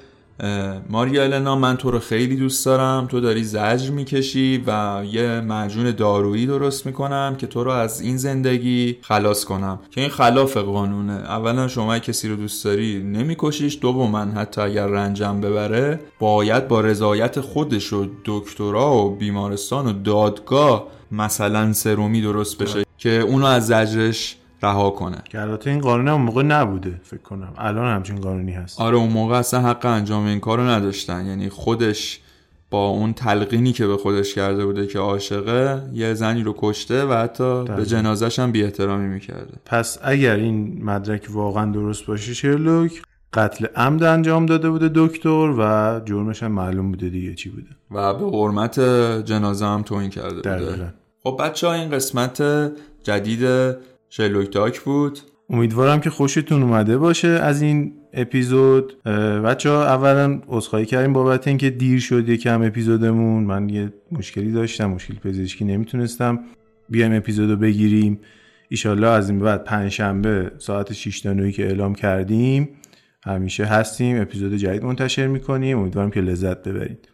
ماریا 0.88 1.22
النا 1.22 1.56
من 1.56 1.76
تو 1.76 1.90
رو 1.90 1.98
خیلی 1.98 2.36
دوست 2.36 2.66
دارم. 2.66 3.06
تو 3.06 3.20
داری 3.20 3.44
زجر 3.44 3.90
می‌کشی 3.90 4.62
و 4.66 5.02
یه 5.12 5.40
معجون 5.40 5.90
دارویی 5.90 6.46
درست 6.46 6.86
می‌کنم 6.86 7.34
که 7.38 7.46
تو 7.46 7.64
رو 7.64 7.70
از 7.70 8.00
این 8.00 8.16
زندگی 8.16 8.98
خلاص 9.02 9.44
کنم. 9.44 9.78
که 9.90 10.00
این 10.00 10.10
خلاف 10.10 10.56
قانونه. 10.56 11.12
اولا 11.12 11.68
شما 11.68 11.98
کسی 11.98 12.28
رو 12.28 12.36
دوست 12.36 12.64
داری 12.64 13.02
نمیکشیش. 13.02 13.78
من 13.84 14.30
حتی 14.30 14.60
اگر 14.60 14.86
رنجم 14.86 15.40
ببره 15.40 16.00
باید 16.18 16.68
با 16.68 16.80
رضایت 16.80 17.40
خودش 17.40 17.92
و 17.92 18.06
دکترا 18.24 18.94
و 18.94 19.16
بیمارستان 19.16 19.86
و 19.86 19.92
دادگاه 19.92 20.86
مثلا 21.12 21.72
سرومی 21.72 22.22
درست 22.22 22.58
بشه. 22.58 22.84
که 22.98 23.10
اونو 23.10 23.46
از 23.46 23.66
زجرش 23.66 24.36
رها 24.62 24.90
کنه. 24.90 25.22
که 25.24 25.40
البته 25.40 25.70
این 25.70 25.80
قانون 25.80 26.08
اون 26.08 26.22
موقع 26.22 26.42
نبوده 26.42 27.00
فکر 27.02 27.22
کنم. 27.22 27.52
الان 27.58 27.94
همچین 27.94 28.20
قانونی 28.20 28.52
هست. 28.52 28.80
آره 28.80 28.96
اون 28.96 29.12
موقع 29.12 29.36
اصلا 29.36 29.60
حق 29.60 29.86
انجام 29.86 30.26
این 30.26 30.40
کارو 30.40 30.62
نداشتن. 30.62 31.26
یعنی 31.26 31.48
خودش 31.48 32.20
با 32.70 32.88
اون 32.88 33.12
تلقینی 33.12 33.72
که 33.72 33.86
به 33.86 33.96
خودش 33.96 34.34
کرده 34.34 34.66
بوده 34.66 34.86
که 34.86 34.98
عاشقه 34.98 35.82
یه 35.92 36.14
زنی 36.14 36.42
رو 36.42 36.54
کشته 36.58 37.04
و 37.04 37.12
حتی 37.12 37.64
به 37.64 37.86
جنازش 37.86 38.38
هم 38.38 38.52
بی 38.52 38.64
احترامی 38.64 39.08
می‌کرده. 39.08 39.52
پس 39.64 39.98
اگر 40.02 40.36
این 40.36 40.84
مدرک 40.84 41.26
واقعا 41.30 41.72
درست 41.72 42.06
باشه 42.06 42.34
شرلوک 42.34 43.02
قتل 43.32 43.66
عمد 43.76 44.02
انجام 44.02 44.46
داده 44.46 44.70
بوده 44.70 44.90
دکتر 44.94 45.54
و 45.58 46.00
جرمش 46.04 46.42
هم 46.42 46.52
معلوم 46.52 46.90
بوده 46.90 47.08
دیگه 47.08 47.34
چی 47.34 47.50
بوده. 47.50 47.70
و 47.90 48.14
به 48.14 48.38
حرمت 48.38 48.80
جنازه 49.24 49.66
هم 49.66 49.82
توین 49.82 50.10
کرده 50.10 50.34
بوده. 50.34 50.94
خب 51.22 51.40
بچه 51.40 51.66
ها 51.66 51.72
این 51.72 51.90
قسمت 51.90 52.42
جدید 53.02 53.44
شرلوک 54.14 54.50
تاک 54.50 54.80
بود. 54.80 55.18
امیدوارم 55.50 56.00
که 56.00 56.10
خوشتون 56.10 56.62
اومده 56.62 56.98
باشه 56.98 57.28
از 57.28 57.62
این 57.62 57.92
اپیزود. 58.12 59.02
بچه 59.44 59.70
ها 59.70 59.84
اولا 59.84 60.40
عذرخواهی 60.48 60.86
کردیم 60.86 61.12
بابت 61.12 61.48
اینکه 61.48 61.70
دیر 61.70 62.00
شد 62.00 62.28
یکم 62.28 62.62
اپیزودمون. 62.62 63.44
من 63.44 63.68
یه 63.68 63.92
مشکلی 64.12 64.52
داشتم 64.52 64.86
مشکل 64.86 65.14
پزشکی 65.14 65.64
نمی‌تونستم 65.64 66.40
بیایم 66.88 67.12
اپیزودو 67.12 67.56
بگیریم. 67.56 68.20
ایشالله 68.68 69.06
از 69.06 69.30
این 69.30 69.38
بعد 69.38 69.64
پنجشنبه 69.64 70.52
ساعت 70.58 70.92
6 70.92 71.20
تا 71.20 71.50
که 71.50 71.66
اعلام 71.66 71.94
کردیم 71.94 72.68
همیشه 73.24 73.64
هستیم. 73.64 74.20
اپیزود 74.20 74.54
جدید 74.54 74.84
منتشر 74.84 75.26
می‌کنیم. 75.26 75.78
امیدوارم 75.78 76.10
که 76.10 76.20
لذت 76.20 76.68
ببرید. 76.68 77.08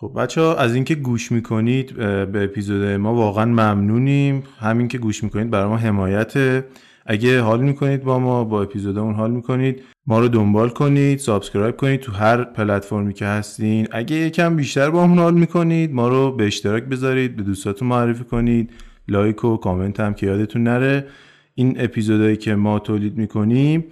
خب 0.00 0.12
بچه 0.16 0.40
ها 0.40 0.56
از 0.56 0.74
اینکه 0.74 0.94
گوش 0.94 1.32
می‌کنید 1.32 1.96
به 2.32 2.44
اپیزود 2.44 2.84
ما 2.84 3.14
واقعا 3.14 3.44
ممنونیم. 3.44 4.42
همین 4.60 4.88
که 4.88 4.98
گوش 4.98 5.24
می‌کنید 5.24 5.50
برای 5.50 5.68
ما 5.68 5.76
حمایته 5.76 6.64
اگه 7.06 7.40
حال 7.40 7.60
می‌کنید 7.60 8.02
با 8.04 8.18
ما 8.18 8.44
با 8.44 8.62
اپیزودمون 8.62 9.14
حال 9.14 9.30
می‌کنید 9.30 9.82
ما 10.06 10.20
رو 10.20 10.28
دنبال 10.28 10.68
کنید 10.68 11.18
subscribe 11.18 11.76
کنید 11.76 12.00
تو 12.00 12.12
هر 12.12 12.44
پلتفرمی 12.44 13.14
که 13.14 13.26
هستین. 13.26 13.88
اگه 13.90 14.16
یکم 14.16 14.56
بیشتر 14.56 14.90
با 14.90 15.06
حال 15.06 15.34
می‌کنید 15.34 15.94
ما 15.94 16.08
رو 16.08 16.32
به 16.32 16.46
اشتراک 16.46 16.84
بذارید 16.84 17.36
به 17.36 17.42
دوستاتون 17.42 17.88
معرفی 17.88 18.24
کنید. 18.24 18.70
like 19.08 19.44
و 19.44 19.56
کامنت 19.56 20.00
هم 20.00 20.14
که 20.14 20.26
یادتون 20.26 20.62
نره. 20.62 21.06
این 21.54 21.76
اپیزودهایی 21.78 22.36
که 22.36 22.54
ما 22.54 22.78
تولید 22.78 23.18
می‌کنیم 23.18 23.84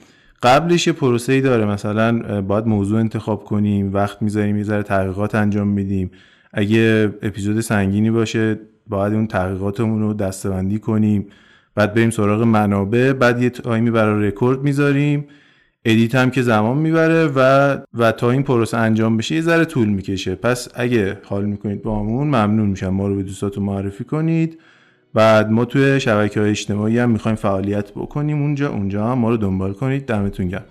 قبلش 0.46 0.86
یه 0.86 0.92
پروسه 0.92 1.32
ای 1.32 1.40
داره. 1.40 1.64
مثلا 1.64 2.42
باید 2.42 2.66
موضوع 2.66 3.00
انتخاب 3.00 3.44
کنیم 3.44 3.94
وقت 3.94 4.22
می‌ذاریم 4.22 4.56
یه 4.56 4.64
تحقیقات 4.64 5.34
انجام 5.34 5.68
میدیم. 5.68 6.10
اگه 6.52 7.14
اپیزود 7.22 7.60
سنگینی 7.60 8.10
باشه 8.10 8.58
باید 8.86 9.12
اون 9.12 9.26
تحقیقاتمون 9.26 10.00
رو 10.00 10.14
دسته‌بندی 10.14 10.78
کنیم. 10.78 11.26
بعد 11.74 11.94
بریم 11.94 12.10
سراغ 12.10 12.42
منابع 12.42 13.12
بعد 13.12 13.42
یه 13.42 13.50
time 13.50 13.82
ی 13.82 13.90
برای 13.90 14.28
رکورد 14.28 14.62
می‌ذاریم. 14.62 15.24
edit 15.84 16.14
هم 16.14 16.30
که 16.30 16.42
زمان 16.42 16.78
می‌بره 16.78 17.26
و 17.36 17.76
و 17.94 18.12
تا 18.12 18.30
این 18.30 18.42
پروسه 18.42 18.76
انجام 18.76 19.16
بشه 19.16 19.34
یه 19.34 19.40
ذره 19.40 19.64
طول 19.64 19.88
می‌کشه. 19.88 20.34
پس 20.34 20.68
اگه 20.74 21.18
حال 21.24 21.44
می‌کنید 21.44 21.82
با 21.82 22.00
همون 22.00 22.26
ممنون 22.26 22.68
میشم. 22.68 22.88
ما 22.88 23.08
رو 23.08 23.16
به 23.16 23.22
دوستاتون 23.22 23.64
معرفی 23.64 24.04
کنید. 24.04 24.58
بعد 25.16 25.50
ما 25.50 25.64
توی 25.64 26.00
شبکه 26.00 26.40
های 26.40 26.50
اجتماعی 26.50 26.98
هم 26.98 27.10
می‌خوایم 27.10 27.36
فعالیت 27.36 27.90
بکنیم. 27.90 28.42
اونجا 28.42 28.70
اونجا 28.70 29.06
هم 29.06 29.18
ما 29.18 29.30
رو 29.30 29.36
دنبال 29.36 29.72
کنید. 29.72 30.06
دمتون 30.06 30.48
گرم. 30.48 30.64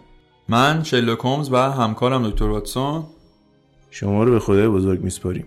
من 0.49 0.83
شرلوک 0.83 1.25
و 1.25 1.57
همکارم 1.57 2.29
دکتر 2.29 2.45
واتسون. 2.45 3.03
شما 3.91 4.23
رو 4.23 4.31
به 4.31 4.39
خدای 4.39 4.67
بزرگ 4.67 5.03
میسپاریم. 5.03 5.45